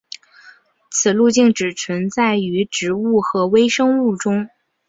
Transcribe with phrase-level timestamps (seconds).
[0.89, 4.49] 此路径只存在于植物和微生物中。